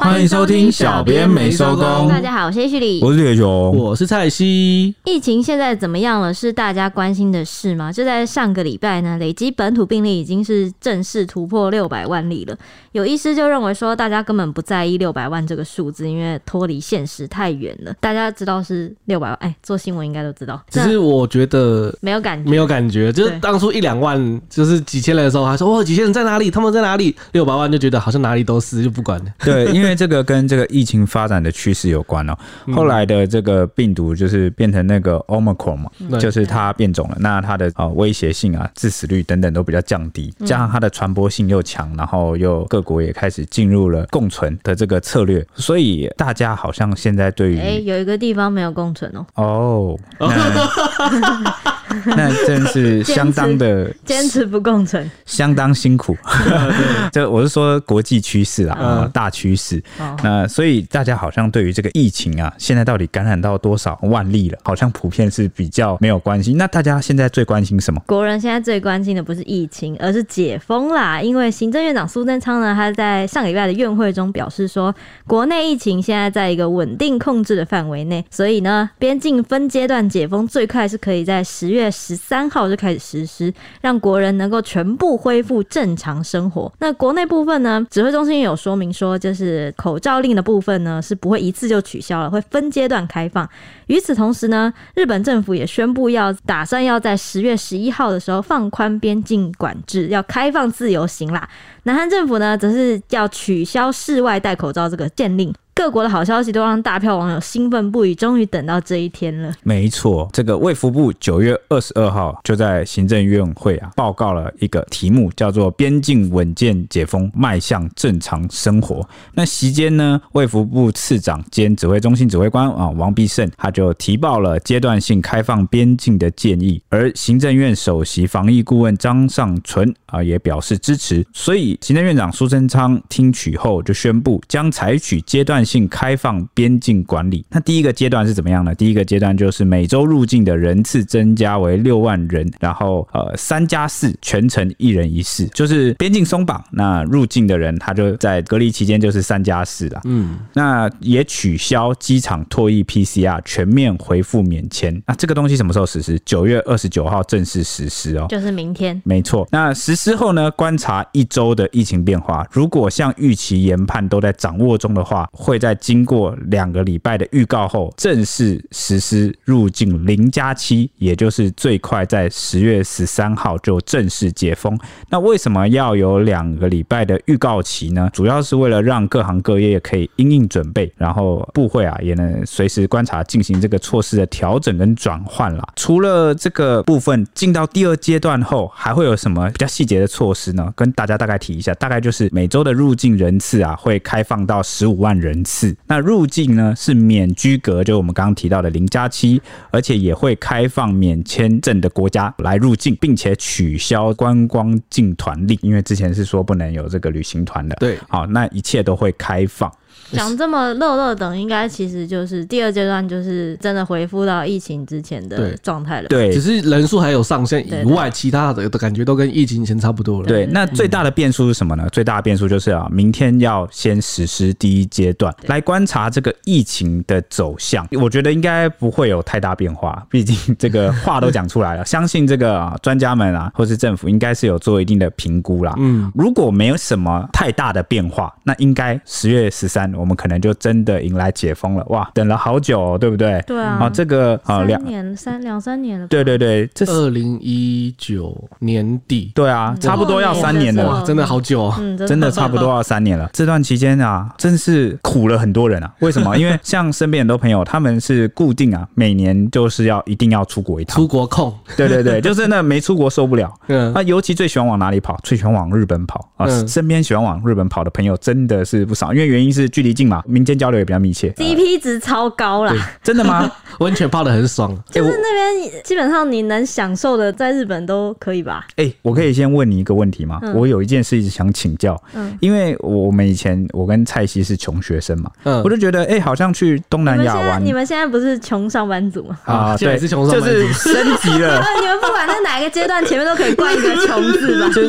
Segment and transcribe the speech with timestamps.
[0.00, 2.08] 欢迎收听小编没收工。
[2.08, 4.94] 大家好，我是 H 里，我是铁雄，我是蔡西。
[5.04, 6.32] 疫情现在怎么样了？
[6.32, 7.92] 是大家关心的事吗？
[7.92, 12.56] 就在上个礼拜呢，累积本土病例已经是正式突破六百万例了。
[12.92, 17.94] 有医师就认为说，大家根本不在意六百万这个数字，因为脱离现实太远了。
[18.00, 20.58] 大家知道是六百万，哎，做新闻应该都知道。
[20.70, 26.50] 只是我觉得没有感觉，没有感觉，就是当初一两万，就是几千人的时候，还说哇，几千人在哪里？
[26.50, 27.14] 他们在哪里？
[27.32, 29.26] 六百万就觉得好像哪里都是，就不管了。
[29.44, 30.66] 对，因为这个跟这个。
[30.70, 32.38] 疫情发展的趋势有关哦，
[32.72, 35.90] 后来的这个病毒就是变成那个 Omicron 嘛，
[36.20, 50.30] 就是它变种了，那它的啊威胁性啊、致死率等等都比较降低，加上它的传播性又强，然后又各国也开始进入了共存的这个策略，所以大家好像现在对于哎有一个地方没有共存哦，哦，
[52.16, 56.16] 那真是相当的坚持不共存，相当辛苦。
[57.12, 59.82] 这我是说国际趋势啊，大趋势，
[60.22, 60.46] 那。
[60.50, 66.54] 所以大家好像对于这个疫情啊，现在到底感染到多少万例了，好像普遍是比较没有关系。
[66.54, 68.02] 那大家现在最关心什么？
[68.06, 71.22] 国人现在最关心的不是疫情，而是解封啦。
[71.22, 74.92] 因为行政院长苏贞昌呢，他在上个礼拜的院会中表示说，
[75.24, 86.70] 国内疫情现在在一个稳定控制的范围内，所以呢，边境分阶段解封最快是可以在十月月十三号就开始实施，让国人能够全部恢复正常生活。
[86.80, 90.40] 那国内部分呢，指挥中心也有说明说，就是口罩令的。
[90.50, 93.48] 部分呢是不会一次就取消了，会分阶段开放。
[93.86, 101.48] 与此同时呢，日本政府也宣布要打算要在十月十一号的时候放宽边境管制，要开放自由行啦。
[101.84, 105.54] 南韩政府呢则是要取消室外戴口罩这个禁令。
[105.80, 109.50] 各国的好消息都让大票网友兴奋不已，终于等到这一天了。
[109.62, 119.08] 没错，这个卫福部九月二十二号就在行政院会啊报告了一个题目，叫做“边境稳健解封，迈向正常生活”。
[119.32, 131.26] 那席间呢，卫福部次长兼指挥中心指挥官啊王必胜他就提报了阶段性开放边境的建议，而行政院首席防疫顾问张尚存啊也表示支持。
[131.32, 135.80] 所以行政院长苏贞昌听取后就宣布将采取阶段性。
[135.90, 138.74] 开放边境管理，那第一个阶段是怎么样呢？
[138.74, 150.00] 第一个阶段就是每周入境的人次增加为六万人，然后呃三加四全程一人一室，就是边境松绑，那入境的人他就在隔离期间就是三加四了。
[150.04, 155.02] 嗯，那也取消机场唾液 PCR，全面恢复免签。
[155.06, 156.18] 那这个东西什么时候实施？
[156.24, 159.00] 九月二十九号正式实施哦，就是明天。
[159.04, 159.46] 没错。
[159.50, 165.59] 那实施后呢，观察一周的疫情变化，如果像预期研判都在掌握中的话，会。
[165.60, 174.76] 在经过两个礼拜的预告后，正式实施入境零加七，也就是最快在十月十三号就正式解封。
[175.10, 178.08] 那为什么要有两个礼拜的预告期呢？
[178.12, 185.68] 主要是为了让各行各业可以因应准备，然后部会啊也能随时观察进行这个措施的调整跟转换啦。
[185.76, 190.72] 除了这个部分，进到第二阶段后，还会有什么比较细节的措施呢？
[190.74, 195.76] 跟大家大概提一下，大概就是每周的入境人次啊会开放到十五万人次。
[195.86, 199.40] 那入境呢是免居隔，就我们刚刚提到的零加七，
[199.70, 207.76] 而且也会开放免签证的国家来入境，并且取消观光进团令，因为之前是说不能有这个旅行团的。
[207.76, 209.70] 对，好，那一切都会开放。
[210.12, 216.08] 讲这么乐乐等，应该其实就是第二阶段，就是真的恢复到疫情之前的状态了。
[216.08, 220.26] 对，只是人数还有上限以外，其他的的感觉都跟疫情前差不多了。
[220.26, 221.88] 对，那最大的变数是什么呢？
[221.90, 227.86] 最大的变数就是啊，明天要先实施第一阶段，来观察这个疫情的走向。
[227.92, 235.72] 我觉得应该不会有太大变化，毕竟这个话都讲出来了， 相信这个专家们啊，或是政府应该是有做一定的评估啦。
[235.78, 239.79] 嗯，如果没有什么太大的变化，那应该十月十三。
[239.94, 242.10] 我们可能就真的迎来解封了哇！
[242.14, 243.42] 等了好久，哦，对不对？
[243.46, 246.06] 对啊，啊，这个啊，两年三两三年了。
[246.08, 249.32] 对对对，这是二零一九年底。
[249.34, 253.28] 对啊，差不多要三年了，哇，真的好久哦，嗯，真的差不多要三年了。
[253.32, 255.92] 这段期间啊，真是苦了很多人啊。
[256.00, 256.36] 为什么？
[256.38, 260.96] 因为像身边很多朋友，他们是固定啊，每年就是要一定要出国一趟。
[260.96, 261.54] 出国控。
[261.76, 263.52] 对对对， 就是那没出国受不了。
[263.68, 265.18] 嗯，那尤其最喜欢往哪里跑？
[265.22, 266.46] 最喜欢往日本跑啊！
[266.66, 269.90] 身边喜欢往日本跑的朋友真的是不少，因为原因是距离。
[269.90, 272.72] 近嘛，民间交流也比较密切，CP 值超高啦。
[273.02, 273.50] 真的吗？
[273.80, 278.66] 温泉泡的很爽，就是那边基本上你能享受的，在日本都可以吧？
[278.76, 280.40] 哎，我可以先问你一个问题吗？
[280.54, 289.38] 我有一件事一直想请教，嗯，因为我们以前我跟蔡西是穷学生嘛，嗯，我就觉得哎，好像去东南亚玩，你们现在不是穷上班族吗？
[289.44, 291.62] 啊，对，是穷上班族，就是升级了。
[291.80, 294.68] 你们不管在哪一个阶段，前面都可以冠一个穷字吧？
[294.72, 294.82] 就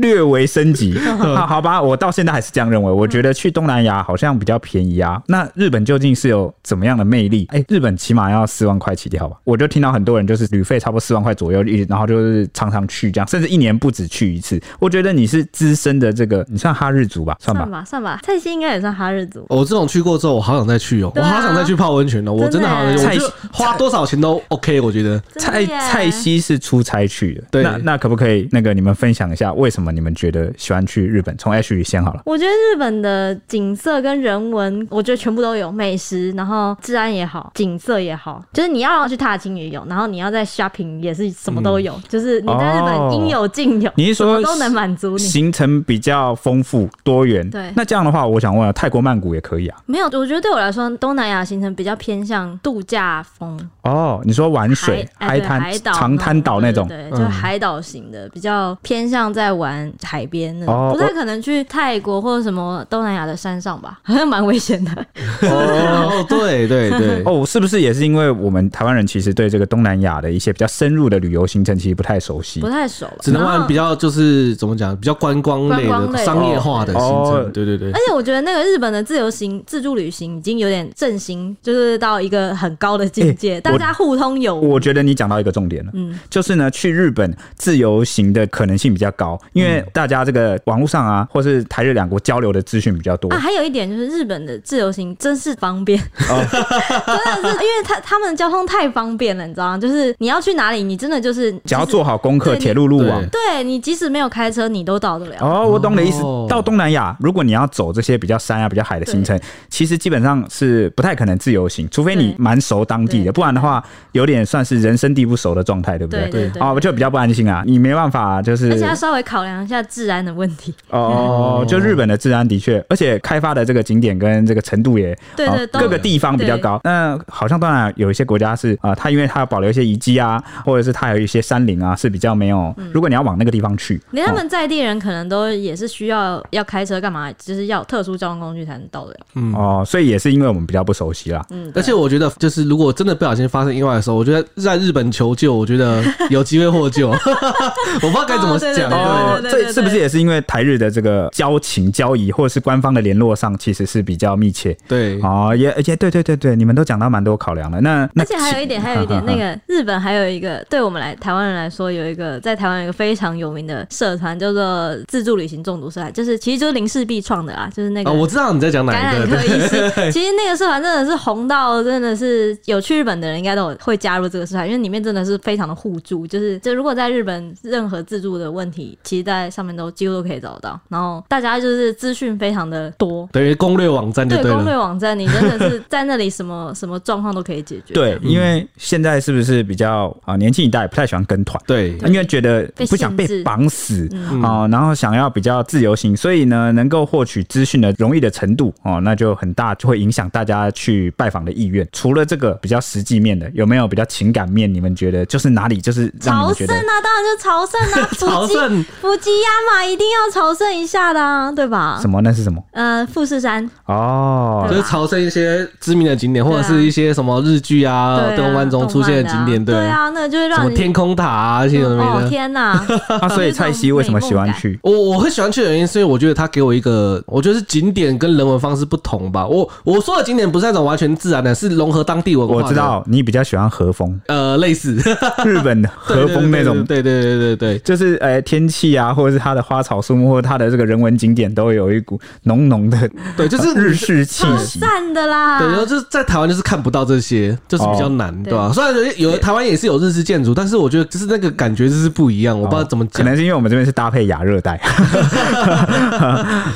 [0.00, 0.98] 略微升级。
[0.98, 2.90] 好，好吧，我到现在还是这样认为。
[2.90, 5.20] 我觉得去东南亚价好像比较便宜啊。
[5.26, 7.46] 那日本究竟是有怎么样的魅力？
[7.50, 9.36] 哎，日本起码要四万块起跳吧？
[9.44, 14.60] 我就听到很多人就是旅费差不多四万块左右，然后就是常常去这样，甚至一年不止去一次。
[14.78, 17.36] 我觉得你是资深的这个，你算哈日族吧？
[17.40, 18.20] 算吧，算吧，算吧。
[18.22, 19.44] 蔡西应该也算哈日族。
[19.48, 23.22] 我这种去过之后，我好想再去哦，啊、我好想再去泡温泉哦，我真的好想再去。
[23.22, 25.20] 我花多少钱都 OK，我觉得。
[25.36, 27.62] 蔡蔡西是出差去的，对。
[27.62, 31.34] 那那可不可以那个你们分享一下，为什么你们觉得喜欢去日本？
[31.38, 32.22] 从 H 先好了。
[32.26, 43.88] 我觉得日本的景色跟人文，我觉得全部都有，美食，然后治安也好，景色也好，就是你要去踏青也有，然后你要在 shopping 也是什么都有，嗯、就是你在日本应有尽有。
[43.88, 45.18] 哦、你是说都能满足你？
[45.18, 47.48] 行程比较丰富多元。
[47.48, 47.72] 对。
[47.74, 49.78] 那这样的话，我想问啊，泰国曼谷也可以啊？
[49.86, 53.58] 没有，我觉得对我来说，东南亚行程比较偏向度假风。
[53.82, 63.98] 哦，你说玩水、海滩、海岛、长滩岛那种，对，就海岛型的，嗯、比较偏向在玩海边那种，哦、不太可能去泰国或者什么东南亚的山上吧？
[64.04, 64.90] 好像蛮危险的。
[65.48, 67.22] 哦，对对对。
[67.26, 77.34] 哦，是不是也是因为我们台湾人其实对这个东南亚的一些比较深入的旅游行程其实不太熟悉，不太熟，只能玩比较就是怎么讲，比较观光类的、类商业化的行程。
[77.34, 77.90] 哦、对对对。
[77.92, 83.54] 而且我觉得那个日本的自由行、自助旅行已经有点振兴，就是到一个很高的境界。
[83.54, 93.38] 欸大家互通有无，我觉得你讲到一个重点了，嗯，就是呢，去日本自由行的可能性比较高，因为大家这个网络上啊，或是台日两国交流的资讯比较多啊。
[93.38, 99.78] 还有一点就是日本的自由行真是方便，哦、 真的是因为他他们交通太方便了，你知道吗？
[99.78, 105.36] 就是你要去哪里，你真的就是只要做好功课，铁路路网，对你即使没有开车，你都到得了。
[105.40, 106.22] 哦，我懂你的意思。
[106.48, 109.38] 到东南亚，如果你要走这些比较山啊、比较海的行程，
[109.68, 113.82] 其实基本上是不太可能自由行，除非你蛮熟当地的，不然的话。
[114.12, 116.22] 有点算是人生地不熟的状态，对不对？
[116.22, 117.62] 对，对，对，对，哦，就比较不安心啊。
[117.64, 120.74] 你没办法，就是而且要稍微考量一下治安的问题。
[120.88, 126.80] 哦，就日本的治安的确，而且开发的这个景点跟这个程度也对对，各个地方比较高。
[126.84, 132.74] 那好像当然有一些国家是啊，它因为它要保留一些遗迹啊，或者是它有一些山林啊，是比较没有。
[132.92, 139.16] 如果你要往那个地方去，连他们在地人可能都也是需要要开车干嘛，就是要特殊交通工具才能到的。
[139.34, 141.44] 嗯哦，所以也是因为我们比较不熟悉啦。
[141.50, 147.10] 嗯，而且我觉得就是如果真的不小心发生意外的时候，我觉得在日本求救，我觉得有机会获救。
[147.10, 148.90] 我不知道该怎么讲。
[148.90, 154.76] 哦，这是不是也是因为台日的这个交情交谊，或者是官方的联络上，其实是比较密切？
[154.86, 157.80] 对，哦，也而且对对对对，你们都讲到蛮多考量的。
[157.80, 168.12] 那而且还有一点，还有一点， 那个日本还有一个，对我们来台湾人来说，有一个在台湾有一个非常有名的社团，叫做自助旅行中毒社团，就是其实就是林氏璧创的啦，就是那个。
[168.12, 169.40] 我知道你在讲哪一个。
[170.10, 180.78] 其实那个社团真的是红到，真的是有去日本的人应该都有会加入这个社团，因为里面真的是非常的互助，就是就如果在日本任何自助的问题，其实在上面都几乎都可以找到。
[180.88, 187.94] 然后大家就是资讯非常的多，等于攻略网站对，对攻略网站，你真的是在那里什么 什么状况都可以解决。
[187.94, 194.08] 对，因为现在是不是比较啊年轻一代不太喜欢跟团，对，因为觉得不想被绑死
[194.42, 201.86] 啊，然后想要比较自由行，所以呢，能够获取资讯的容易的程度哦，那就很大，就会影响大家去拜访的意愿。
[201.92, 204.72] 除了这个比较实际面的，有没有比较情感面？
[204.72, 207.00] 你们觉得就是哪里就是朝圣啊？
[207.02, 208.08] 当然就朝圣啊！
[208.18, 211.98] 朝圣，伏吉亚嘛一定要朝圣一下的啊，对吧？
[212.00, 212.20] 什么？
[212.22, 212.62] 那是什么？
[212.72, 222.28] 呃，富士山哦，就是朝圣一些知名的景点，或者是一些什么日剧啊、动漫中出现的景点，对啊，那就是让什么天空塔啊，这些什么的。
[222.30, 222.82] 天哪！
[223.20, 224.78] 啊，所以蔡西为什么喜欢去？
[224.82, 229.46] 我我会喜欢去的原因，是因为我觉得他给我一个，我觉得是景点跟人文方式不同吧。
[229.46, 232.54] 我我说的景点不是那种完全自然的，是融合当地文化。
[232.54, 234.96] 我知道你比较喜欢和风，呃，类似。
[235.44, 244.80] 日本的和风那种，对对对对对，就是呃天气啊，或者是它的花草树木，或者它的这个人文景点，都有一股浓浓的， 对，就是日式气息。
[244.80, 248.70] 散的啦，对，然后就是在台湾就是看不到这些，就是比较难，对吧？
[248.72, 254.76] 虽然有台湾也是有日式建筑，但是我觉得就是那个感觉就是不一样，我不知道怎么讲，可能是因为我们这边是搭配亚热带，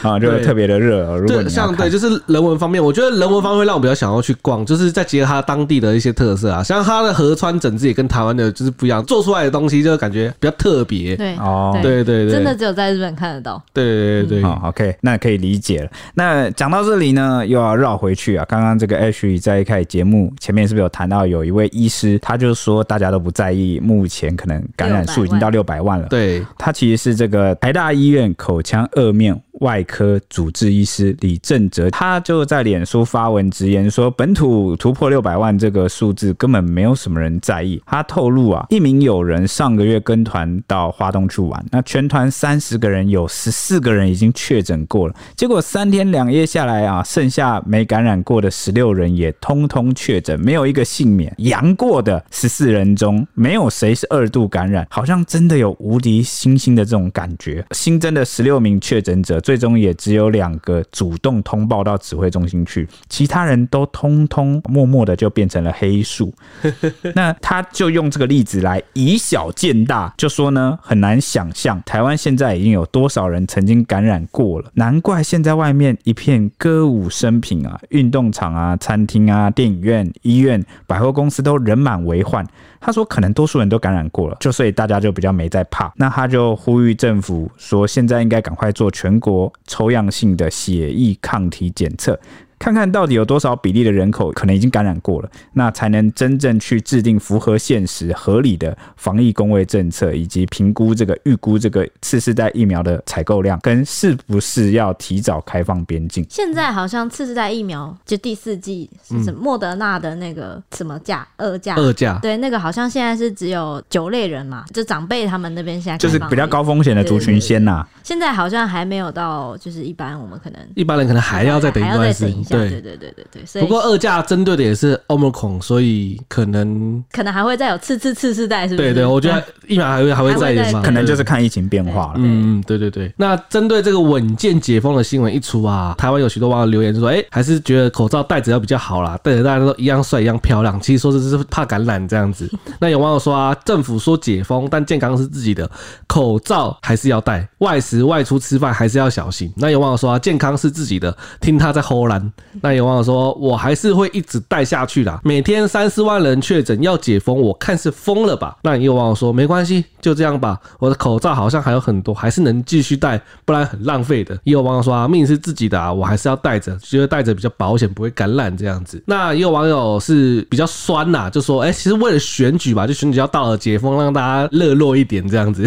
[0.02, 1.16] 啊，就特别的热。
[1.16, 11.16] 如果像对，就是人文方面，我觉得人文方面会让我比较想要去逛，就是再结合它当地的一些特色啊，像它的河川整治也跟台湾的就是不一样，做出来的东西就感觉比较特别。
[11.16, 13.62] 对，哦，对对对，真的只有在日本看得到。
[13.72, 15.90] 对对对对，好，OK，那可以理解了。
[16.14, 16.24] 那
[16.57, 18.45] 讲到这里呢，又要绕回去啊。
[18.49, 26.07] 刚刚这个 Ashley 在一开始节目前面是不是有谈到有一位医师，他就说大家都不在意，目前可能感染数已经到六百万了。
[26.09, 37.80] 对，他其实是这个台大医院口腔二面外科主治医师李正哲，他就在脸书发文直言说，本土突破六百万这个数字根本没有什么人在意。
[37.87, 51.35] 他透露啊，一名友人上个月跟团到花东去玩，那全团三十个人有十四个人已经确诊过了，结果三天两夜下来啊，剩下没感染过的十六人也通通确诊，没有一个幸免。
[51.38, 57.64] 阳过的十四人中，没有谁是二度感染，好像真的有无敌星星的这种感觉。
[57.71, 66.32] 新增的十六名确诊者，最终也只有两个主动通报到指挥中心去，其他人都通通默默的就变成了黑数。
[67.14, 82.46] 那他就用这个例子来以小见大，就说呢，很难想象台湾现在已经有多少人曾经感染过了，难怪现在外面一片歌舞升平啊，运动场啊、餐厅啊、电影院、医院、百货公司都人满为患。
[82.80, 85.90] 他说，可能多数人都感染过了，就所以大家就比较没在怕。
[85.96, 89.33] 那他就呼吁政府说，现在应该赶快做全国
[89.66, 92.18] 抽样性的血液抗体检测。
[92.64, 106.25] 看看到底有多少比例的人口可能已经感染过了，那才能真正去制定符合现实、合理的防疫工卫政策，以及评估这个预估这个次世代疫苗的采购量，跟是不是要提早开放边境。
[106.30, 117.88] 现在好像次世代疫苗就第四季是什么莫德纳的那个什么价二价二价，对，那个好像现在是只有九类人嘛，就长辈他们那边现在就是比较高风险的族群先呐、啊。
[118.02, 122.53] 现在好像还没有到，就是一般我们可能一般人可能还要再等一段时间。
[122.58, 128.88] 对对对对对对，所以不过二价针对的也是 Omicron，所以可能可能还会再有次次次次代，是不是？
[128.88, 132.14] 对对，我觉得疫苗还会还会再有嘛，可能就是看疫情变化了。
[132.16, 133.12] 嗯，对对对。
[133.16, 140.80] 那针对这个稳健解封的新闻一出啊，台湾有许多网友留言说，哎、欸，还是觉得口罩戴着要比较好啦，戴着大家都一样帅一样漂亮。
[140.80, 142.50] 其实说这是怕感染这样子。
[142.80, 145.70] 那有网友说啊，政府说解封，但健康是自己的，
[146.06, 149.52] 口罩还是要戴，外食外出吃饭还是要小心。
[149.56, 152.32] 那有网友说啊，健康是自己的，听他在唬烂。
[152.60, 153.34] 那有网友说。
[153.34, 155.20] 我还是会一直带下去的。
[155.24, 158.56] 每天三四万人确诊要解封，我看是疯了吧？
[158.62, 160.61] 那也有网友说没关系，就这样吧。
[160.78, 164.38] 我的口罩好像还有很多，还是能继续戴，不然很浪费的。
[164.44, 169.02] 也有网友说啊，命是自己的啊，我还是要戴着，觉得戴着比较保险，不会感染这样子。
[169.06, 175.66] 那也有网友是比较酸呐，就说哎、其实为了选举吧，就选举要到了解封，让大家热络一点这样子。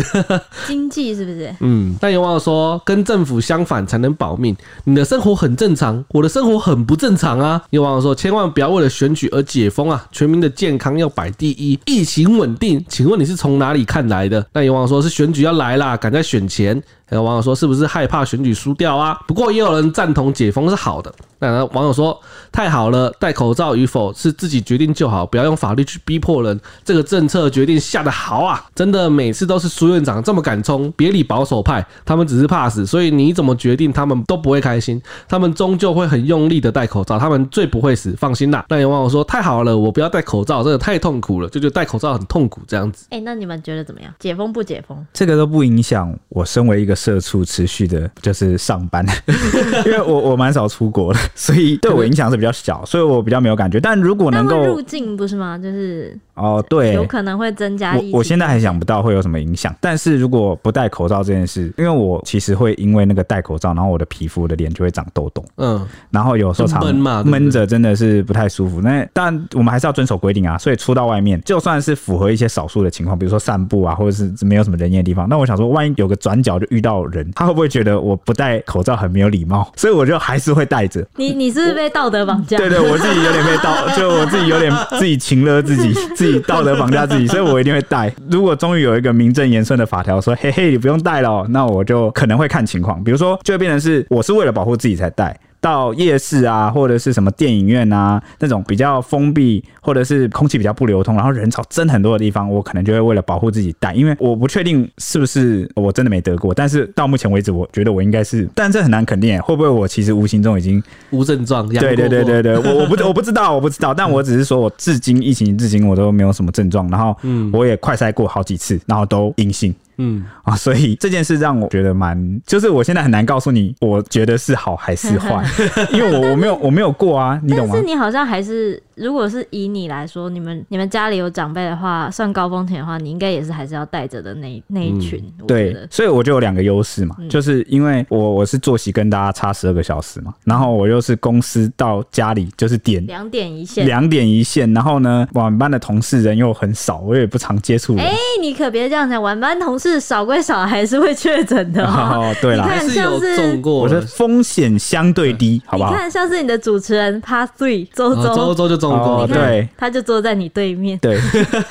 [0.68, 1.56] 经济是不是？
[1.62, 1.96] 嗯。
[2.00, 4.56] 但有网友说，跟政府相反才能保命。
[4.84, 7.60] 你的生活很正常，我的生活很不正常啊。
[7.72, 10.06] 有网友说：“千万不要为了选举而解封啊！
[10.12, 12.84] 全民的健康要摆第一，疫情稳定。
[12.88, 21.14] 请问你是从哪里看来的？”那有网友说：“是选举要来啦，赶在选前。”还有网友说：“是不是害怕选举输掉啊？”不过也有人赞同解封是好的。
[21.40, 22.20] 那网友说
[22.52, 26.60] ：“太好了，戴口罩与否是自己决定就好，不要用法律去逼迫人。
[26.84, 28.66] 这个政策决定下得好啊！
[28.74, 35.02] 真的，每次都是苏院长这么敢冲，别理保守派，他们只是怕死，所以你怎么决定，他们都不会开心。
[35.30, 44.12] 他们终究会很用力的戴口罩，他们最不会死，放心啦。”那有网友说：“太好了，我不要戴口罩，真的太痛苦了，就觉得戴口罩很痛苦这样子。”哎，那你们觉得怎么样？
[44.20, 45.06] 解封不解封？
[45.14, 46.97] 这个都不影响我身为一个。
[46.98, 49.06] 社畜持续的就是上班，
[49.86, 53.80] 因为我我蛮少出国的，所以对我影响是比较小，所以我比较没有感觉。
[53.80, 55.58] 但如果能够入境，不是吗？
[55.58, 57.96] 就是哦，对，有可能会增加。
[57.96, 59.74] 我我现在还想不到会有什么影响。
[59.82, 68.82] 但是如果不戴口罩这件事，因为我其实会因为那个戴口罩，然后我的皮肤的脸就会长痘痘，嗯，然后有时候常闷嘛，闷着真的是不太舒服。
[68.82, 76.98] 那但我们还是要遵守规定啊，所以出到外面，就算是符合一些少数的情况，比如说散步啊，或者是没有什么人烟的地方，那我想说，万一有个转角就遇到。
[77.08, 79.72] 人，他会不会觉得我不戴口罩很没有礼貌？
[79.78, 81.06] 所以我就还是会戴着。
[81.16, 82.58] 你你是不是被道德绑架？
[82.58, 88.14] 对，对 对，我自己有点被道，就我自己有点自己情了自己，自 己 道德绑架自己，所以我一定会带。
[88.30, 95.38] 如果终于有一个名正言顺的法条说，嘿嘿，你不用带了，那我就可能会看情况，比如说就会变成是我是为了保护自己才带。
[95.60, 111.68] 到夜市啊，或者是什么电影院啊，那种比较封闭或者是空气比较不流通，然后人潮真很多的地方，我可能就会为了保护自己戴，因为我不确定是不是我真的没得过，但是到目前为止，我觉得我应该是，但这很难肯定，会不会我其实无形中已经无症状？
[111.68, 117.16] 对对对对对，我我不我不知道，我不知道，但我只是说我至今疫情至今我都没有什么症状，然后
[117.52, 119.74] 我也快筛过好几次，然后都阴性。
[119.98, 125.44] 嗯啊，所以这件事让我觉得蛮，就是我现在很难告诉你，我觉得是好还是坏，
[125.92, 127.74] 因为我我没有我没有过啊，你懂吗？
[127.74, 135.24] 但是你好像还是如果是以你来说，你们你们家里有长辈的话，算高风险的话，你应该也是还是要带着的那那一群。
[135.40, 147.96] 嗯、对，所以我就有两个优势嘛，嗯、就是因为我我是作息跟大家差十二个小时嘛，然后我又是公司到家里就是点两点一线，两点一线，然后呢，晚班的同事人又很少，我也不常接触。
[147.98, 152.34] 哎、欸，你可别这样讲，晚班同事少归少，还是会确诊的哦。
[152.42, 155.92] 对啦，还是有中过，我的风险相对低，好不好？
[155.92, 160.98] 你看，像是你的主持人 Part Three 周周周周就中过，哦、对，他就坐在你对面。
[161.00, 161.20] 对，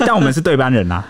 [0.00, 1.04] 但我们是对班人呐、啊。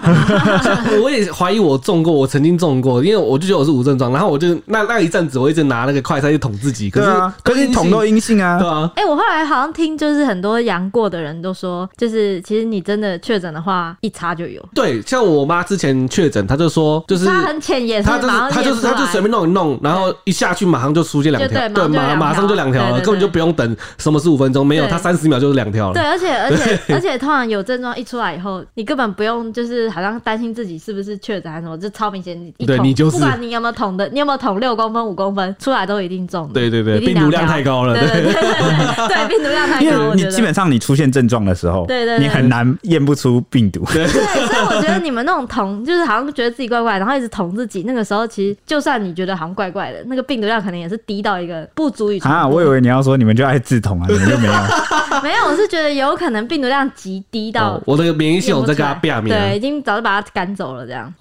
[1.02, 8.90] 我也怀疑我中过，我曾经中过，因为我就觉得我是无症状，然后我就那那一阵子我一直拿那个快筛去捅自己，可是、啊、可是你捅都阴性啊，对啊。
[8.96, 14.62] 哎、欸，我后来好像听，就是很多阳过的人都说，就是其实你真的确诊的话，一查就有。
[14.74, 25.94] 对，像我妈之前确诊，她就说，就是她很浅，也是，她就是她就是她就随便弄一弄，然后一下去马上就出现两条，对，马马上就两条了，根本就不用等什么十五分钟，没有，她三十秒就是两条了。
[25.96, 36.48] 对，而且而且 而且通常有症状一出来以后，你根本不用就是好像担心自己是不是确诊还是什么，就超明显，一捅，不管你有没有捅的，你有没有捅六公分五公分出来都一定中。
[36.52, 37.94] 对对对，病毒量太高了。
[37.94, 39.86] 对对对对，病毒量太高。
[39.86, 43.84] 因为你基本上你出现症状的时候，对对，你很难验不出病毒。
[43.92, 52.18] 对，所以我觉得你们那种捅，就是好像觉得自己怪怪，然后一直捅自己，那个时候其实就算你觉得好像怪怪的，那个病毒量可能也是低到一个不足以。
[52.20, 54.52] 啊，我以为你要说你们就爱自捅啊，你们就没有。
[55.22, 61.12] 没有，我是觉得有可能病毒量极低到我的免疫系统在跟他变面，对，已经早就把它赶走了，这样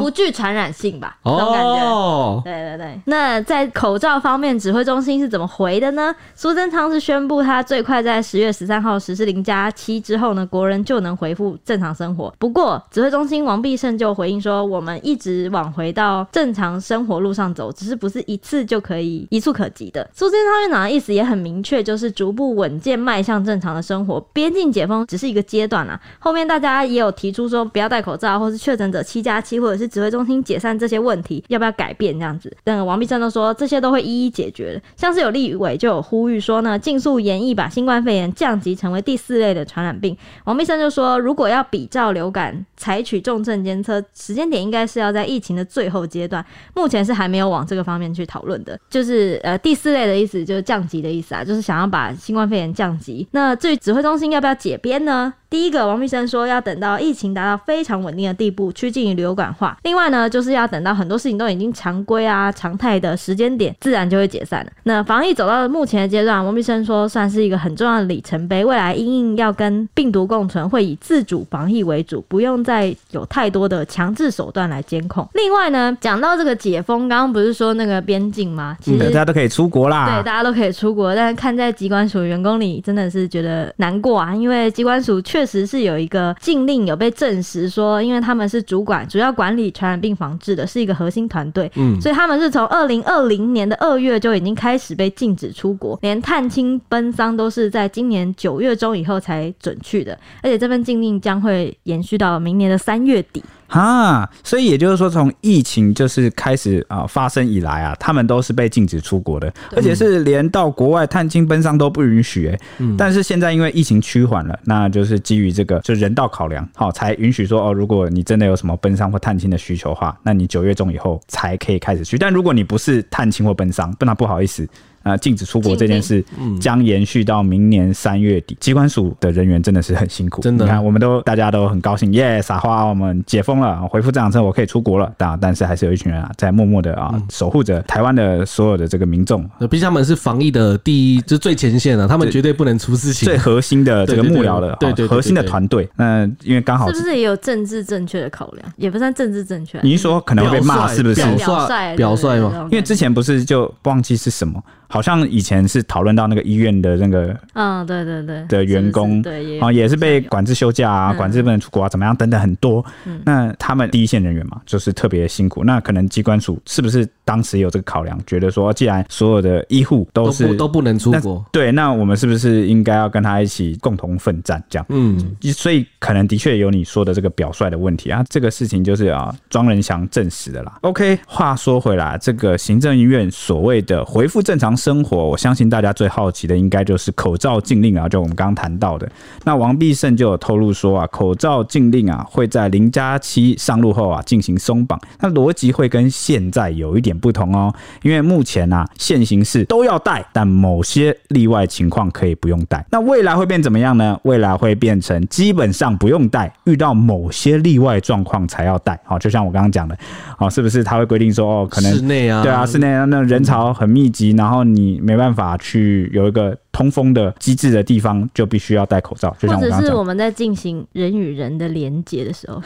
[0.00, 1.16] 不具传染性吧？
[1.24, 2.42] 这种感觉。
[2.44, 3.00] 对对对。
[3.06, 6.14] 那在口罩方面，指挥中心是怎么回的呢？
[6.34, 12.32] 苏贞昌是宣布他最快在十月十三号实施零加七之后呢，国人就能恢复正常生活。
[12.38, 20.08] 不过，指挥中心王必胜就回应说，我们一直往回到正常生活路上走，只是不是一次就可以一触可及的。
[20.14, 26.00] 苏贞昌院长的意思也很明确，就是逐步稳健迈向正常的生生活，边境解封只是一个阶段啊。
[26.18, 32.54] 后面大家也有提出说不要戴口罩，或是确诊者七加七，或者是指挥中心解散这些问题，要不要改变这样子？
[32.64, 34.82] 但王必胜都说这些都会一一解决的。
[34.96, 40.16] 像是有立委就有呼吁说呢，尽速研议把新冠肺炎降级成为第四类的传染病。
[40.44, 46.44] 王必胜就说，如果要比照流感采取重症监测，时间点应该是要在疫情的最后阶段，
[46.74, 48.78] 目前是还没有往这个方面去讨论的。
[48.88, 53.26] 就是呃第四类的意思，就是降级的意思啊，就是想要把新冠肺炎降级。
[53.32, 55.34] 那至于指挥中心要不要解编呢？
[55.52, 59.76] 第一个，王必生说要等到疫情达到非常稳定的地步，趋近于流感化。
[59.82, 64.72] 另外呢，就是要等到很多事情都已经常规啊、常态的时间点，自然就会解散了。
[64.84, 68.64] 那防疫走到了目前的阶段，王必生说算是一个很重要的里程碑。
[68.64, 75.28] 未来因应要跟病毒共存，会以自主防疫为主，不用再有太多的强制手段来监控。
[75.34, 78.74] 另外呢，讲到这个解封，刚刚不是说那个边境吗？
[78.80, 80.06] 其实大家都可以出国啦。
[80.06, 103.42] 对，大家都可以出国，但是看在机关署员工里，真的是觉得难过啊，因为机关署确确实是有一个禁令，有被证实说，因为他们是主管主要管理传染病防治的，是一个核心团队，嗯，所以他们是从二零二零年的二月就已经开始被禁止出国，连探亲奔丧都是在今年九月中以后才准去的，而且这份禁令将会延续到明年的三月底。
[103.72, 112.60] 啊，所以也就是说，从疫情就是开始啊发生以来啊，他们都是被禁止出国的，而且是连到国外探亲奔丧都不允许哎。
[112.78, 122.18] 嗯，但是现在因为疫情趋缓了，那就是基于这个就人道考量，好才允许说哦，如果你真的有什么奔丧或探亲的需求的话，那你九月中以后才可以开始去。
[122.18, 124.68] 但如果你不是探亲或奔丧，不那不好意思。
[125.02, 126.24] 呃，禁止出国这件事
[126.60, 128.56] 将延续到明年三月底。
[128.60, 130.64] 机关署的人员真的是很辛苦，真的。
[130.64, 135.12] 你看，我们都大家都很高兴，耶，撒花，我们解封了，回复正常生活，我可以出国了。
[135.16, 139.42] 但但是还是有一群人啊，在默默的啊守护着台湾的所有的这个民众。
[139.70, 143.26] 毕竟他们是防疫的第一，就是最前线的，他们绝对不能出事情。
[143.26, 145.88] 最核心的这个幕僚的，对对，核心的团队。
[145.96, 148.72] 那因为刚好是不是也有政治正确的考量？
[148.76, 149.80] 也不算政治正确。
[149.82, 151.14] 你是说可能会被骂，是不是？
[151.14, 152.68] 表率，表率吗？
[152.70, 154.62] 因为之前不是就忘记是什么。
[154.92, 162.84] 好像以前是讨论到那个医院的那个，嗯，对对对，的员工，对，啊，也是被管制休假啊，管制不能出国啊，怎么样等等很多。
[163.24, 165.64] 那他们第一线人员嘛，就是特别辛苦。
[165.64, 174.62] 那可能机关署是不是当时有这个考量，觉得说，既然所有的医护都是都不能出国，对，那我们是不是应该要跟他一起共同奋战？
[174.68, 175.18] 这样，嗯，
[175.54, 178.22] 所以可能的确有你说的这个表率的问题啊。
[178.28, 180.78] 这个事情就是啊，庄仁祥证实的啦。
[180.82, 184.76] OK，话说回来，这个行政医院所谓的恢复正常。
[184.82, 189.08] 生活，我相信大家最好奇的应该就是口罩禁令啊，就我们刚刚谈到的。
[189.44, 202.84] 那王必胜就有透露说啊，口罩禁令啊会在零加七上路后啊进行松绑，那逻辑会跟现在有一点不同哦，因为目前啊现行是都要戴，但某些例外情况可以不用戴。
[202.90, 204.18] 那未来会变怎么样呢？
[204.24, 208.98] 未来会变成基本上不用戴，遇到某些例外状况才要戴。
[209.04, 209.96] 好，就像我刚刚讲的，
[210.36, 216.61] 好，是不是他会规定说哦，可能室内啊，对啊，室内那人潮很密集，然后你没办法去有一个。
[216.72, 222.60] 通风的机制的地方就必须要戴口罩，就像我刚刚讲，或者是我们在进行人与人的连接的时候，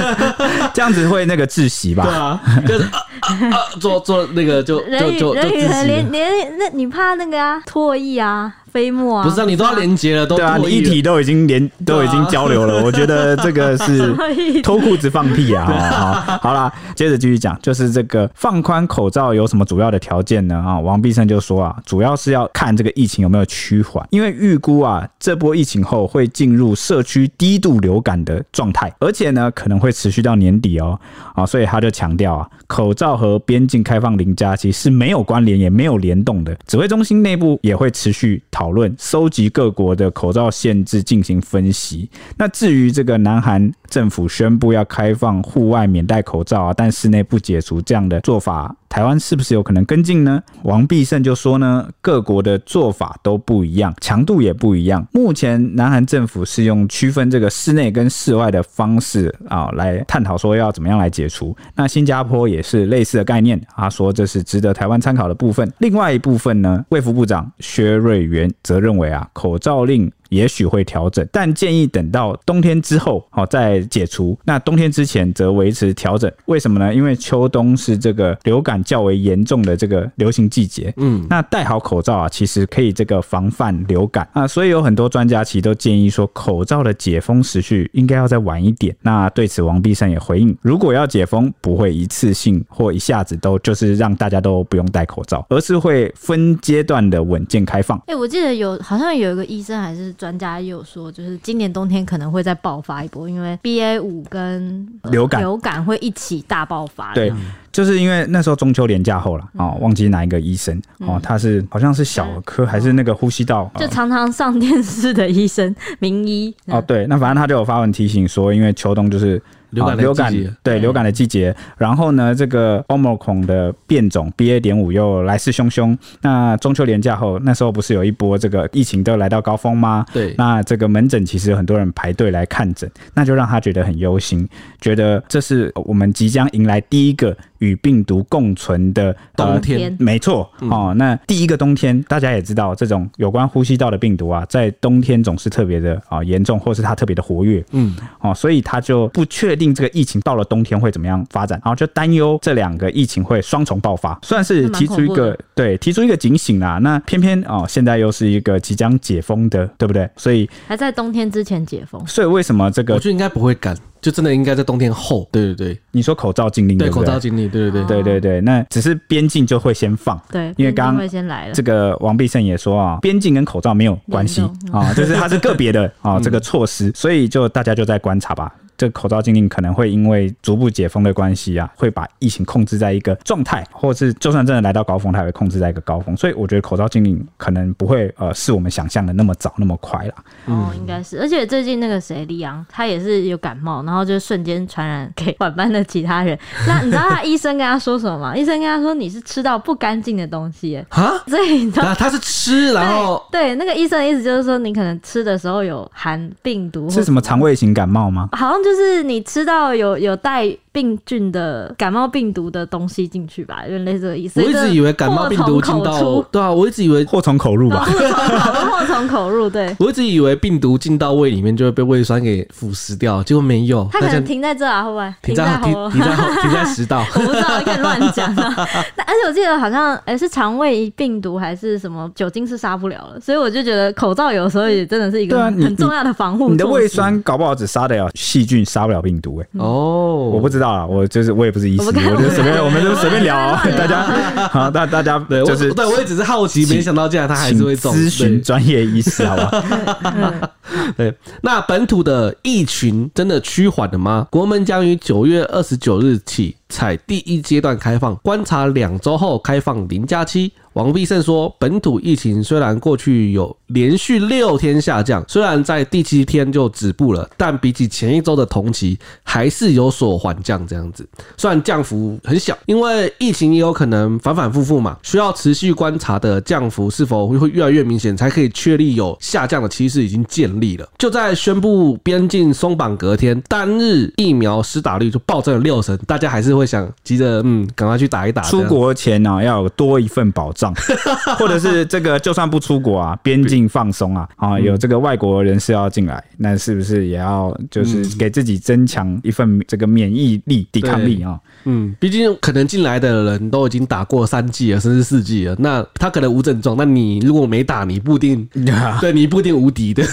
[0.72, 2.04] 这样子会那个窒息吧？
[2.04, 8.54] 对啊，就是啊啊，做做那个就就就人与人连连，那你怕那个啊唾液啊？
[8.74, 14.12] 飞沫啊，不是啊，你都要连接了，都对啊，你一体都已经连都已经交流了，我觉得这个是
[14.64, 15.64] 脱裤子放屁啊！
[16.26, 20.56] 好，好啦，接着继续讲，就是这个放宽口罩有什么主要的条件呢？
[20.56, 31.00] 啊，王必胜就说啊，主要是要看这个疫情有没有趋缓，因为预估啊，这波疫情后会进入社区低度流感的状态，而且呢，可能会持续到年底哦。
[31.34, 38.42] 啊，所以他就强调啊，口罩和边境开放零加七是没有关联也没有联动的，指挥中心内部也会持续。
[38.50, 42.10] 讨论收集各国的口罩限制进行分析。
[42.36, 50.40] 那至于这个南韩政府宣布要开放户外免戴口罩啊，但室内不解除这样的做法，台湾是不是有可能跟进呢？
[50.62, 55.04] 王必胜就说呢，各国的做法都不一样，强度也不一样。
[55.10, 61.56] 目前南韩政府是用区分这个室内跟室外的方式啊来探讨说要怎么样来解除。
[61.74, 65.68] 那新加坡也是类似的概念，他说这是值得台湾参考的部分。
[65.78, 68.48] 另外一部分呢，卫福部长薛瑞元。
[68.62, 70.08] 则认为啊，口罩令。
[70.34, 74.36] 也许会调整，但建议等到冬天之后，好再解除。
[74.44, 76.30] 那冬天之前则维持调整。
[76.46, 76.92] 为什么呢？
[76.92, 80.92] 因为秋冬是这个流感较为严重的这个流行季节。
[80.96, 84.46] 嗯，那戴好口罩啊，其实可以这个防范流感啊。
[84.46, 88.94] 所以有很多专家其实都建议说，口罩的解封时序应该要再晚一点。
[89.02, 97.96] 那对此，王必胜也回应：如果要解封，不会一次性或一下子都就是让大家都不用戴口罩，而是会分阶段的稳健开放。
[97.98, 100.12] 哎、欸，我记得有好像有一个医生还是。
[100.24, 107.12] 专家也有说，就是今年冬天可能会再爆发一波，因为 BA 五跟流感流感会一起大爆发。
[107.12, 107.30] 对，
[107.70, 116.82] 就是因为那时候中秋连假后了啊，忘记哪一个医生哦，他是好像是小儿科还是那个呼吸道，就常常上电视的医生名医哦。
[116.86, 119.42] 对，那反正他就有发文提醒说，因为秋冬就是。
[119.74, 125.96] 流感，流感对流感的季节，然后呢，这个 Omicron 的变种 BA 点五又来势汹汹。
[126.22, 130.06] 那中秋连假后，那时候不是有一波这个疫情都来到高峰吗？
[130.12, 134.48] 对，那这个门诊其实有很多人排队来看诊，那就让他觉得很忧心，
[134.80, 137.36] 觉得这是我们即将迎来第一个。
[137.60, 140.92] 与病毒共存的冬天，没错哦。
[140.98, 147.64] 那第一个冬天，大家也知道，这种有关呼吸道的病毒啊，在冬天总是特别的啊严重，或是它特别的活跃。
[147.70, 156.78] 嗯，哦，所以他就不确定这个疫情到了冬天会怎么样发展，然后就担忧这两个疫情会双重爆发，算是提出一个对提出一个警醒啦。
[156.82, 160.10] 那偏偏哦，现在又是一个即将解封的，对不对？
[160.16, 162.94] 所以还在冬天之前解封，所以为什么这个？
[162.94, 163.76] 我觉得应该不会赶。
[164.00, 171.54] 就真的应该在冬天后，对对对，你说口罩禁令，对口罩禁令，对对对对对对，那只是边境就会先放，对，因为刚刚先来了。
[171.54, 178.52] 这个王必胜也说啊，边境跟口罩没有关系啊，就是它是个别的啊 这个措施，所以就大家就在观察吧。
[178.84, 186.14] 这个口罩禁令可能会因为逐步解封的关系啊，会把疫情控制在一个状态，或是就算真的来到高峰，它也会控制在一个高峰。
[186.14, 190.14] 所以我觉得口罩禁令可能不会呃是我们想象的那么早那么快啦。
[190.44, 191.18] 哦，应该是。
[191.18, 196.38] 而且最近那个谁李阳，他也是有感冒，然后就瞬间传染给晚班的其他人。
[196.68, 198.36] 那你知道他医生跟他说什么吗？
[198.36, 208.28] 医生跟他说你是吃到不干净的东西啊，所以你知道他是吃，然后对，对那个医生的意思就是说你可能吃的时候有含病毒，是什么肠胃型感冒吗？
[208.32, 210.56] 好像就是是你吃到有有带。
[210.74, 214.42] 病菌的感冒病毒的东西进去吧，有点类似的意思。
[214.42, 217.84] 我一直以为感冒病毒进到，对啊，我一直以为祸从口入吧。
[217.84, 219.72] 祸从口入，对。
[219.78, 223.88] 我一直以为病毒进到胃里面就会被胃酸给腐蚀掉，结果没有。
[223.92, 225.14] 它可能停在这啊，会不会？
[225.22, 227.04] 停在停停在 停在食道。
[227.14, 228.52] 我不知道， 你可以乱讲啊。
[228.96, 236.50] 但而且我记得好像，哎，是肠胃病毒还是什么酒精是杀不了了，所以我就觉得口罩有时候也真的是一个很重要的防护。
[236.50, 239.40] 你的胃酸搞不好只杀得了细菌，杀不了病毒。
[239.40, 240.63] 哎，哦，我不知道。
[240.70, 242.00] 啊，我就是我也不是医师，我就
[242.30, 244.02] 随便，我们就随便聊， 大家
[244.48, 250.50] 好，大大家对，就是对我也只是好奇，没想到竟然他还是会咨询专业医师，好吧？
[250.96, 254.26] 对，那本土的疫情真的趋缓了吗？
[254.30, 260.52] 国门将于九月二十九日起采第一阶段开放，观察两周后开放零加七。
[260.74, 270.66] 王必胜说，本土疫情虽然过去有连续六天下降，虽然在第七天就止步了，但比起前一周的同期还是有所缓降。
[270.66, 280.88] 这样子，虽然降幅很小，因为疫情也有可能反反复复嘛，需要持续观察的降幅是否会越来越明显，才可以确立有下降的趋势已经建立了。
[280.98, 288.42] 就在宣布边境松绑隔天，单日疫苗施打率就暴增了六成，大家还是会想急着嗯，赶快去打一打。
[288.42, 290.74] 出国前呢、啊，要有多一份保障。
[291.38, 301.38] 或者是这个，就算不出国啊， 边境放松啊，啊，有这个外国人士要进来，那是不是也要就是给自己增强一份这个免疫力、抵抗力啊？
[301.64, 308.48] 嗯，毕竟可能进来的人都已经打过三剂了，甚至四剂了，那他可能无症状，那你如果没打，你不一定，
[309.00, 310.04] 对你不一定无敌的。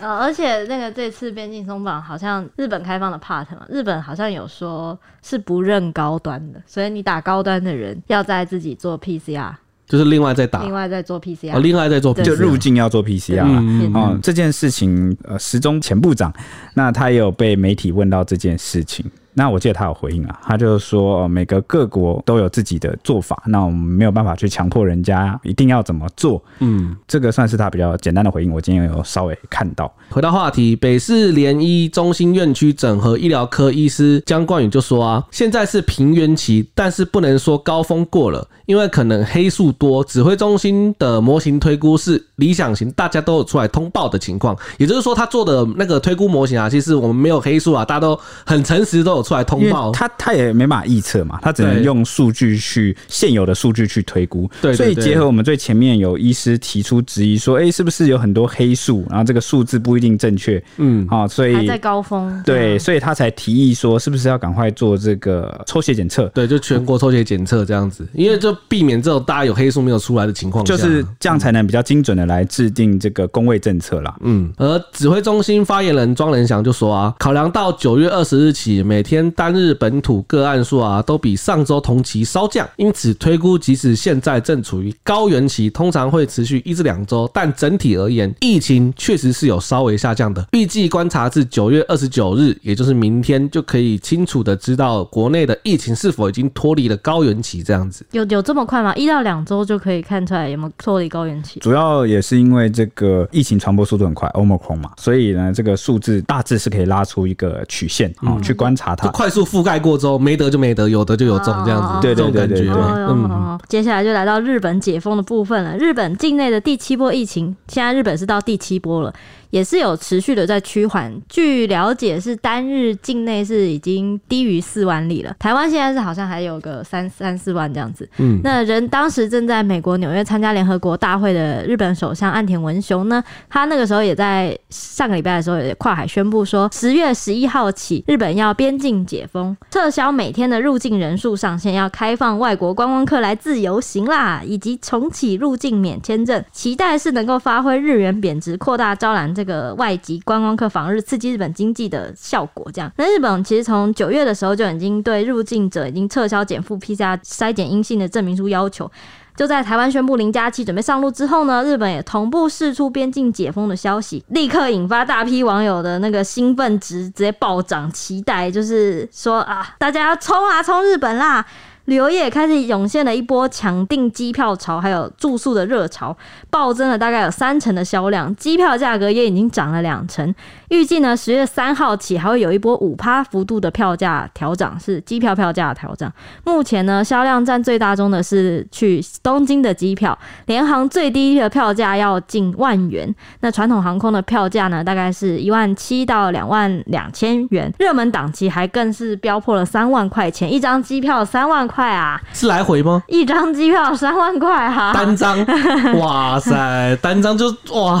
[0.00, 9.52] 呃，而且那个这次边境松绑，好像日本开放的 part 嘛，日本好像有说是不认高端的，所以你打高端的人要在自己做 PCR。
[9.88, 14.18] 就是另外再打，另外再做 PCR，哦，另外再做，就入境要做 PCR 啊、嗯哦。
[14.20, 16.32] 这件事情，呃，时钟前部长，
[16.74, 19.04] 那他也有被媒体问到这件事情。
[19.38, 26.42] 那我记得他有回应啊，他就是说，每个各国都有自己的做法，那我们没有办法去强迫人家一定要怎么做。
[26.60, 28.50] 嗯，这个算是他比较简单的回应。
[28.50, 29.94] 我今天有稍微看到。
[30.08, 40.02] 回到话题，北市联医中心院区整合医疗科医师江冠宇就说啊，现在是平原期，但是不能说高峰过了，因为可能黑数多。
[40.02, 49.25] 指挥中心的模型推估是理想型，大家都有出来通报的情况，也就是说他做的那个推估模型啊，其实我们没有黑数啊，大家都很诚实，都有。
[49.26, 54.48] 出来通报，他他也没办法预测嘛，他只能用数据去现有的数据去推估。
[54.62, 60.62] 对，所以结合我们最前面有医师提出质疑说，哎，是不是有很多黑数，然后这个数字不一定正确？
[60.76, 62.40] 嗯，啊，所以还在高峰。
[62.44, 66.26] 对，所以他才提议说，是不是要赶快做这个抽血检测？
[66.28, 74.14] 对，就全国抽血检测这样子，因为就避免这种大家有黑数没有出来的情况，就是这样才能比较精准的来制定这个工位政策啦。
[74.20, 79.15] 嗯，而指挥中心发言人庄仁祥就说啊，考量到九月二十日起每天。
[79.16, 90.46] 天单日本土个案数啊，都比上周同期稍降，因此推估，即使现在正处于高原期，通常会持续一至两周，但整体而言，疫情确实是有稍微下降的。
[90.52, 97.62] 预计观察至九月二十九日，也就是明天，就可以清楚的知道国内的疫情是否已经脱离了高原期。
[97.62, 98.94] 这样子有有这么快吗？
[98.96, 101.58] 一到两周就可以看出来有没有脱离高原期？
[101.60, 109.05] 主要也是因为这个疫情传播速度很快，Omicron 嘛，所以呢，这个数字大致是可以拉出一个曲线啊，嗯、去观察它。
[109.08, 112.94] 快速覆盖过之后，没得就没得，有得就有中，这样子，对这种感觉嘛。
[113.08, 115.76] 嗯，接下来就来到日本解封的部分了。
[115.76, 119.12] 日本境内的第七波疫情，现在日本是到第七波了。
[119.50, 125.34] 也是有持续的在趋缓，据了解是单日境内是已经低于四万例了。
[125.38, 128.08] 台湾现在是好像还有个三三四万这样子。
[128.18, 149.35] 嗯，那人当时正在美国纽约参加联合国大会的日本首相岸田文雄呢，他那个时候也在上个礼拜的时候也跨海宣布说，十月十一号起，日本要边境解封，撤销每天的入境人数上限，要开放外国观光客来自由行啦，以及重启入境免签证，期待是能够发挥日元贬值，扩大招揽。
[149.36, 152.90] 这个外籍观光客访日，刺激日本经济的效果，这样。
[152.96, 158.90] 那日本其实从九月的时候就已经对入境者已经撤销减负 PCR 筛检阴性的证明书要求。
[159.36, 171.44] 就在台湾宣布零加七准备上路之后呢，日本也同步释出边境解封的消息，立刻引发大批网友的那个兴奋值直接暴涨，期待就是说啊，大家要冲啊，冲日本啦！
[171.86, 176.16] 旅游业开始涌现了一波抢订机票潮，还有住宿的热潮，
[176.50, 180.34] 暴增了大概有三成的销量，机票价格也已经涨了两成。
[180.68, 186.12] 预计呢，十月三号起还会有一波五趴幅度的票价调涨，是机票票价的调涨。
[186.44, 193.14] 目前呢，销量占最大宗的是去东京的机票，联航最低的票价要近万元。
[193.40, 202.20] 那传统航空的票价呢，大概是一万七到两万两千元，热门档期还更是飙破了三万块钱一张机票，三万啊！
[202.32, 203.02] 是来回吗？
[203.08, 205.46] 一张机票三万块哈、啊，单张，
[205.98, 208.00] 哇塞，单张就哇，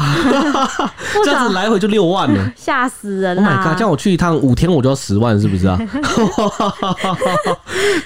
[1.24, 2.52] 这样子来回就六万了。
[2.56, 3.76] 吓死人了！Oh my god！
[3.76, 5.78] 这样我去一趟五天我就要十万，是不是啊？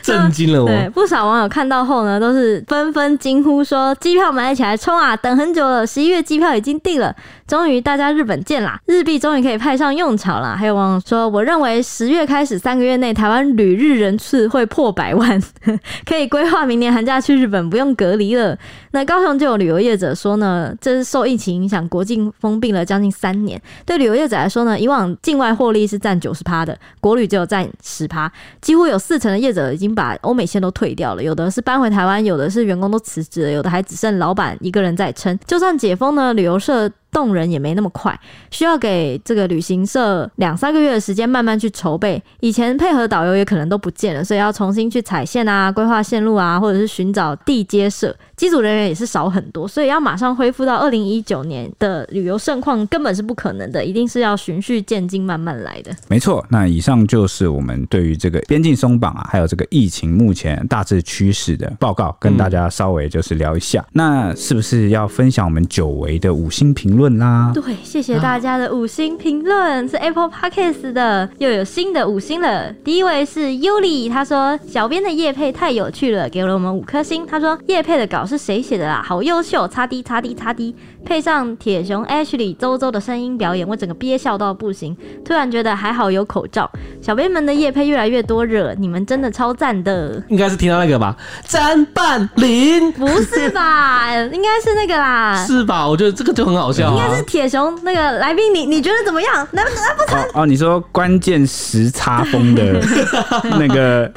[0.03, 0.67] 震惊了我！
[0.67, 5.17] 对，不少网友看到后呢，都是纷纷惊呼说：“机票买起来冲啊！
[5.17, 7.15] 等很久了，十一月机票已经订了。”
[7.47, 10.57] 终于大家日本见啦，日币终于可以派上用场了。
[10.57, 15.41] 还有网友说，我认为十月开始三个月内，台湾旅日人次会破百万，
[16.07, 18.57] 可以规划明年寒假去日本，不用隔离了。
[18.93, 35.39] 那高雄就有旅游业者说呢，这是受疫情影响，国境封闭了将近三年，对旅游业者来说呢，以往境外获利是占九十趴的，国旅只有占十趴，几乎有四成的业者已经把欧美线都退掉了，有的是搬回台湾，有的是员工都辞职了，有的还只剩老板一个人在撑。
[35.47, 36.91] 就算解封呢，旅游社。
[37.11, 38.19] 动人也没那么快，
[38.51, 42.23] 需要给这个旅行社两三个月的时间慢慢去筹备。
[42.41, 48.15] 以前配合导游也可能都不见了，所以要重新去踩线啊、规划线路啊，或者是寻找地接社。
[48.41, 55.95] 机组人员也是少很多，所以要马上恢复到二零一九年的旅游盛况根本是不可能的，一定是要循序渐进慢慢来的。
[56.09, 63.83] 没错，那以上就是我们对于这个边境松绑啊，还有这个疫情目前大致趋势的报告，跟大家稍微就是聊一下。
[63.89, 67.53] 嗯、那是不是要分享我们久违的五星评论啦？
[67.55, 72.73] 对，谢谢大家的五星评论，啊、是 Apple Podcast 的，又有新的五星了。
[72.83, 77.27] 第一位是 Yuli，他说小编的叶配太有趣了，给了我们五颗星。
[77.27, 78.27] 他说叶配的稿。
[78.31, 79.03] 是谁写的啦？
[79.05, 80.73] 好优秀，擦滴擦滴擦滴，
[81.05, 84.97] 配上铁熊 Ashley 周周的声音表演，我整个憋笑到不行。
[85.25, 86.71] 突然觉得还好有口罩，
[87.03, 90.23] 小编们的夜配越来越多热，你们真的超赞的。
[90.29, 91.17] 应该是听到那个吧？
[91.45, 92.93] 詹半林？
[92.93, 94.15] 不是吧？
[94.33, 95.45] 应该是那个啦。
[95.45, 95.89] 是吧？
[95.89, 96.93] 我觉得这个就很好笑。
[96.93, 99.35] 应该是铁熊那个来宾，你你觉得怎么样？
[99.51, 100.43] 难不难不成？
[100.43, 102.81] 哦，你说关键时差风的
[103.59, 104.11] 那个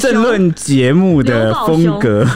[0.00, 2.26] 政 论节目的风格。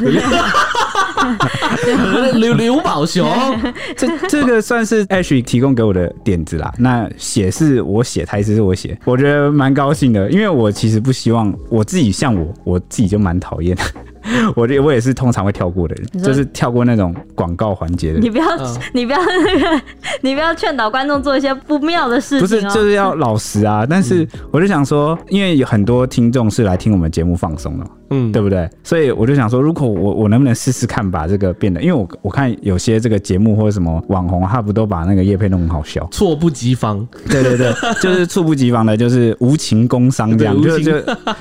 [2.34, 3.28] 刘刘宝雄，
[3.96, 6.72] 这这个算是 Ash 提供给我的点子啦。
[6.78, 13.76] 那写是我写，台词是我写，我觉得蛮高兴的，因为我其实不希望我自己像我，我自己就蛮讨厌。
[14.54, 18.22] 我这我也是通常会跳过的人，就是跳过那种广告环节的人。
[18.22, 19.82] 你不要，嗯、 你不要那个，
[20.22, 22.40] 你不要劝导观众做一些不妙的事情，哦。
[22.40, 23.86] 不是，就是要老实啊。
[23.88, 27.86] 但是我就想说，因为有很多听众是来听我们节目放松的。
[28.12, 28.68] 嗯，对不对？
[28.82, 37.06] 所以我就想说，如果我我能不能试试看把这个变得，因为我我看有些这个节目或者什么网红，他不都把那个叶配弄很好笑，猝不及防。
[37.28, 40.92] 对对对，就是猝不及防的，就是无情工伤这样，就就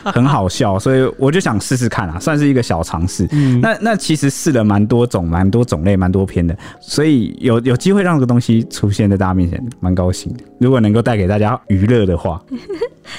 [0.03, 0.77] 很好笑。
[0.77, 3.27] 所以我就想试试看啊，算是一个小尝试。
[3.31, 10.43] 嗯，那那其实试了蛮多种、蛮多种类、蛮多篇的，所以有有机会让这个东西出现在大家面前，蛮高兴的。
[10.59, 12.39] 如果能够带给大家娱乐的话。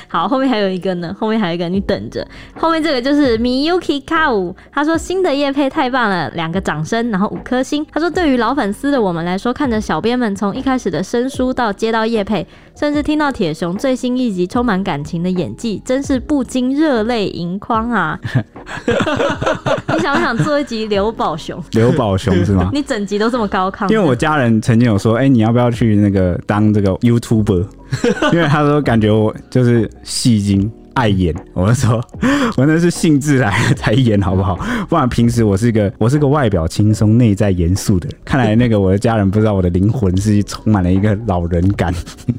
[0.07, 2.25] 好，后面还有一个呢，后面还有一个，你等着。
[2.55, 7.85] 后面这个就是 Miyuki Kau，他说新的叶配太棒了，两个掌声，然后五颗星。
[7.91, 12.47] 他说对于老粉丝的我们来说，看着小编们从一开始的生疏到接到叶配，
[12.79, 18.19] 甚至听到铁雄最新一集充满感情的演技，真是不禁热泪盈眶啊！
[19.93, 21.63] 你想不想做一集刘宝雄？
[21.73, 22.71] 刘宝雄是吗？
[22.73, 23.91] 你整集都这么高亢？
[23.91, 27.67] 因为我家人曾经有说，哎、欸，你要不要去那个当这个 YouTuber？
[28.33, 32.05] 因为他说感觉我就是戏精爱演，我就说
[32.59, 34.59] 我那是兴致来了才演好不好？
[34.87, 38.19] 不然平时我是一个我是个外表轻松内在严肃的人。
[38.23, 41.91] 看来那个我的家人不知道我的灵魂是充满了一个老人感。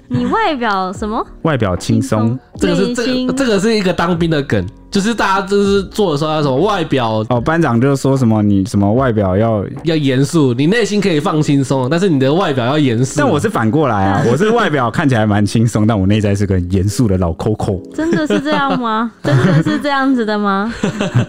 [0.08, 1.26] 你外表什么？
[1.42, 4.64] 外表轻松，这个是这个、这个是一个当兵的梗。
[4.92, 13.16] 就是大家就是做的时候要什么外表哦，班长就说什么你什么外表要要严肃，你内心可以放轻松，但是你的外表要严肃。
[13.18, 17.82] 但我是反过来啊， 我是外表看起来蛮轻松，但我内在是个严肃的老 Coco。
[17.96, 19.12] 真的是这样吗？
[19.24, 20.74] 真的是这样子的吗？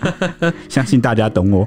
[0.69, 1.67] 相信大家懂我。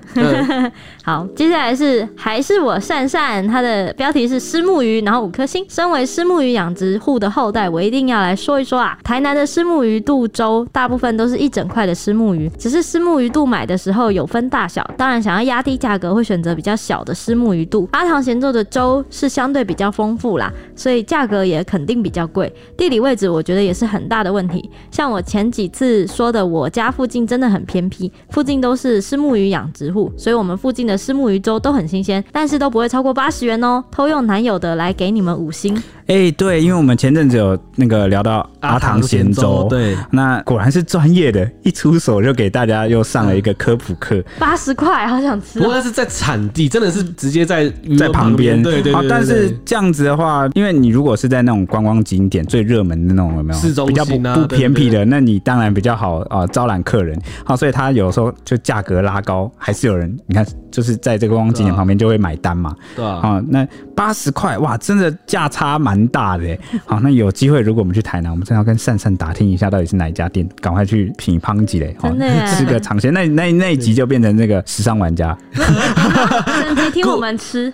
[1.05, 5.65] 好，接下来是还是我善善，他的标题是虱目鱼，然后五颗星。
[5.69, 17.87] 身为虱目鱼养殖户的后代，我一定要来说一说啊，台南的虱目鱼肚粥大部分都是一整块的虱目鱼，只是虱目鱼肚买的时候有分大小，当然想要压低价格，会选择比较小的虱目鱼肚。
[17.91, 22.51] 阿唐咸粥的粥是相对比较丰富啦，所以价格也肯定比较贵。
[22.77, 24.69] 地理位置我觉得也是很大的问题。
[24.91, 33.83] 像我前几次说的，我家附近真的很偏僻，附近都是虱目鱼养殖户，所以我们附近的虱目鱼粥都很新鲜，但是都不会超过八十元哦。
[33.91, 35.75] 偷用男友的来给你们五星。
[36.07, 45.59] 哎、欸，对，因为我们前阵子有那个聊到阿唐咸粥，对，那果然是专业的，一出手就给大家又上了一个科普课，八十块，好想吃。
[45.59, 49.07] 不过是在产地，真的是直接在在旁边，对对，对。
[49.09, 53.59] 但是这样子的话，因为你如果是在那种观光景点最热门的那种，有没有？
[53.59, 57.19] 市中心啊，比较不不偏僻的，那你当然比较好啊，招揽客人。
[57.43, 63.19] 好，所以他有时候就价格拉高，还是有人，你看，就是在这个观光景点旁边就会买单嘛，对啊。
[63.21, 66.57] 啊，那八十块哇，真的价差蛮大的。
[66.85, 73.13] 好，那有机会如果我们去台南，我们真的要跟善善打听一下到底是哪一家店，赶快去品乓几嘞，真的耶吃个尝鲜。
[73.13, 77.71] 那那那一集就变成那个时尚玩家，整集听我们吃，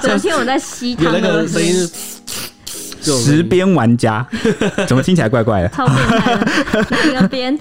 [0.00, 4.24] 整集听我们在吸汤有那个的声音是，十边玩家，
[4.86, 5.68] 怎么听起来怪怪的？
[5.70, 7.58] 超变态的，哪个边？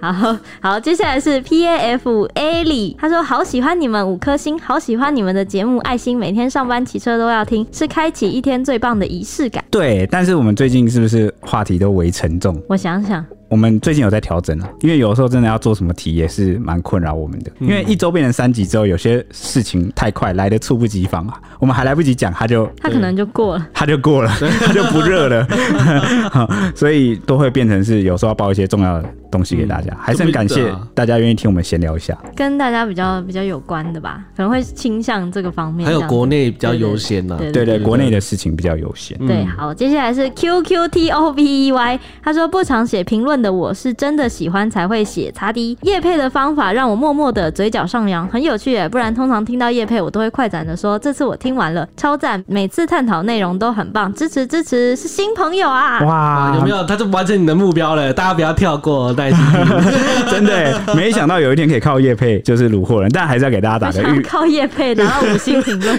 [0.00, 9.64] 好好，接下来是 P A F A 里，他说好喜欢你们五颗星，好喜欢你们的节目，爱心每天上班骑车都要听，是开启一天最棒的仪式感。
[9.70, 12.60] 对，但是我们最近是不是话题都为沉重？
[12.68, 13.24] 我想想。
[13.48, 17.50] 我们最近有在调整啊，因为有时候真的要做什么题也是蛮困扰我们的。
[17.58, 25.44] 因为一周变成三集之后，有些事情太快来的猝不及防啊，我们还来不及讲，他就他可能就过了， 他就过了，他就不热了，
[26.76, 39.16] 所以都会变成是有时候要报一些重要的东西给大家，还是很感谢大家愿意听我们闲聊一下，跟大家比较比较有关的吧，可能会倾向这个方面，还有国内比较优先呢，对对，国内的事情比较优先。
[39.26, 44.30] 对，好，接下来是 Q Q T O V E Y，他说不常写评论的我是真的。
[44.30, 48.88] 喜欢才会写擦滴叶配的方法让我默默的嘴角上扬，很有趣耶。
[48.88, 56.00] 不然通常听到叶配，我都会快展的说，这次我听完了，超赞，每次探讨内容都很棒，支持支持，是新朋友啊！
[56.04, 56.84] 哇，有没有？
[56.84, 59.38] 他就完成你的目标了，大家不要跳过，耐心。
[60.30, 65.98] 真的，没想到有一天可以靠叶配就是虏获人，但还是要给大家打个预，靠叶配然后五星评论。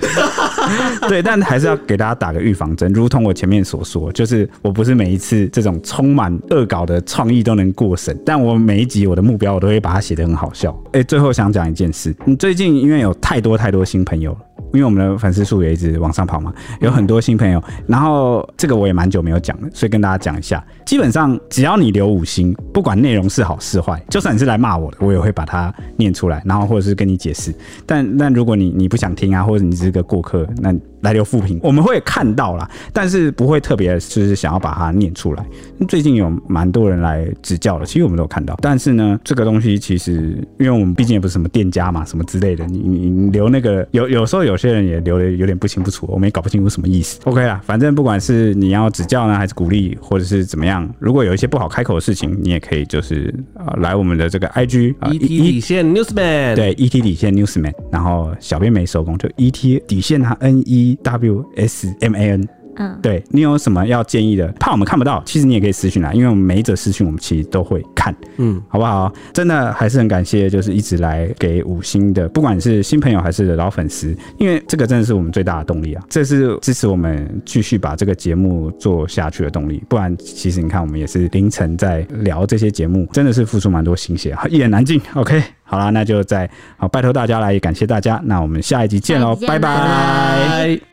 [1.08, 8.18] 对，但还是要给大家打个预防针，如同我前面所说，就是我不是每一次这种充满恶搞的创意都能过审。
[8.26, 10.76] 但我每一集我的目标，我都会把它写得很好笑。
[10.94, 14.38] 哎，最后想讲一件事，你最近因为有太多太多新朋友了。
[14.74, 20.64] 因为我们的粉丝数也一直往上跑嘛，有很多新朋友，然后这个我也蛮久没有讲了，所以跟大家讲一下。
[20.86, 27.54] 基本上只要你留五星，不管内容是好是坏，就算你是来骂我的，我也会把它念出来，然后或者是跟你解释。
[27.86, 35.46] 但但如果你你不想听啊，或者你只是个过客，那来留复评，我们会看到啦，但是不会特别就是想要把它念出来。
[35.90, 38.58] 最近有蛮多人来指教的，其实我们都有看到。
[38.62, 44.62] 但是呢，这个东西其实因为我们毕竟也不是什么店家嘛，什么之类的，你你留那个有有时候有。
[44.62, 47.20] 些人也留的有点不清不楚，我们也搞不清楚什么意思。
[47.24, 60.62] OK 啦，反正不管是你要指教呢，还是鼓励，或者是怎么样，如果有一些不好开口的事情，你也可以就是呃来我们的这个 IG ET 底线 Newsman，对 ET 底线 Newsman，然后小编没收工，就 ET 底线他 N
[60.92, 62.48] E W S M A N。
[62.78, 64.48] 嗯，对你有什么要建议的？
[64.54, 69.12] 怕我们看不到，其实你也可以私讯来，因为我们每一则私讯我们其实都会看，嗯，好不好？
[69.34, 79.84] 真的还是很感谢，就是一直来给五星的，不管是新朋友还是老粉丝，因为这个真的是我们最大的动力啊，这是支持我们继续把这个节目做下去的动力。
[79.90, 85.00] 不然，其实你看我们也是凌晨在聊这些节目，真的是付出蛮多心血，一言难尽。
[85.16, 90.91] OK，好啦，那就再好拜托大家来，也感谢大家，那我们下一集见喽，拜拜。